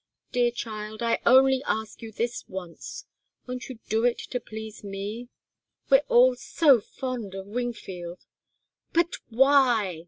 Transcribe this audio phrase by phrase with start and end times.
[0.31, 3.05] Dear child, I only ask you this once.
[3.45, 5.29] Won't you do it to please me?
[5.91, 8.25] We're all so fond of Wingfield"
[8.95, 9.99] "But why?